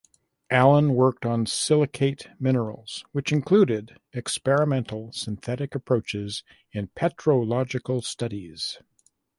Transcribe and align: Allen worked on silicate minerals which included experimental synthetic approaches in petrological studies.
Allen 0.49 0.95
worked 0.95 1.27
on 1.27 1.45
silicate 1.45 2.27
minerals 2.39 3.05
which 3.11 3.31
included 3.31 3.99
experimental 4.13 5.11
synthetic 5.11 5.75
approaches 5.75 6.41
in 6.71 6.87
petrological 6.87 8.03
studies. 8.03 8.79